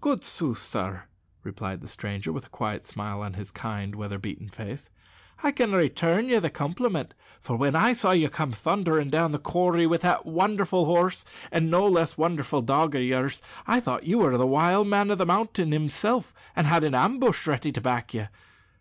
"Good 0.00 0.22
sooth, 0.22 0.58
sir," 0.60 1.02
replied 1.42 1.80
the 1.80 1.88
stranger, 1.88 2.32
with 2.32 2.46
a 2.46 2.50
quiet 2.50 2.86
smile 2.86 3.22
on 3.22 3.32
his 3.32 3.50
kind, 3.50 3.96
weather 3.96 4.18
beaten 4.20 4.48
face, 4.48 4.88
"I 5.42 5.50
can 5.50 5.72
return 5.72 6.28
you 6.28 6.38
the 6.38 6.48
compliment; 6.48 7.12
for 7.40 7.56
when 7.56 7.74
I 7.74 7.92
saw 7.92 8.12
you 8.12 8.28
come 8.30 8.52
thundering 8.52 9.10
down 9.10 9.32
the 9.32 9.40
corrie 9.40 9.88
with 9.88 10.02
that 10.02 10.26
wonderful 10.26 10.84
horse 10.84 11.24
and 11.50 11.72
no 11.72 11.88
less 11.88 12.16
wonderful 12.16 12.62
dog 12.62 12.94
of 12.94 13.02
yours, 13.02 13.42
I 13.66 13.80
thought 13.80 14.06
you 14.06 14.18
were 14.18 14.38
the 14.38 14.46
wild 14.46 14.86
man 14.86 15.10
o' 15.10 15.16
the 15.16 15.26
mountain 15.26 15.72
himself, 15.72 16.32
and 16.54 16.68
had 16.68 16.84
an 16.84 16.94
ambush 16.94 17.44
ready 17.48 17.72
to 17.72 17.80
back 17.80 18.14
you. 18.14 18.28